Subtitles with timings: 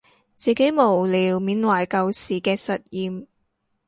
[0.35, 3.27] 自己無聊緬懷舊時嘅實驗